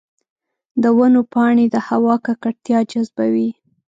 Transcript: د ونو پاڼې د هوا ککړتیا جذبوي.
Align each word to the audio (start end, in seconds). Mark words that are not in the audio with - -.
د 0.81 0.83
ونو 0.97 1.21
پاڼې 1.33 1.65
د 1.73 1.77
هوا 1.87 2.15
ککړتیا 2.25 2.79
جذبوي. 2.91 3.49